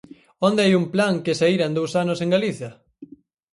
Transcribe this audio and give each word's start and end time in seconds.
¿Onde 0.47 0.61
hai 0.63 0.73
un 0.81 0.85
plan 0.93 1.13
que 1.25 1.37
saíra 1.39 1.65
en 1.69 1.73
dous 1.79 1.91
anos 2.03 2.19
en 2.23 2.29
Galicia? 2.35 2.71